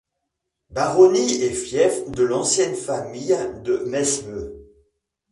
[0.71, 4.49] Baronnie et fief de l'ancienne famille de Mesmes.